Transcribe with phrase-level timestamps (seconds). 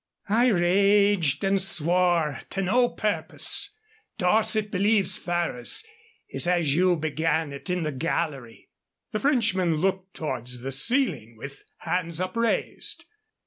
[0.29, 3.71] "I raged and swore to no purpose.
[4.17, 5.85] Dorset believes Ferrers.
[6.25, 8.71] He says you began it in the gallery."
[9.11, 13.05] The Frenchman looked towards the ceiling with hands upraised.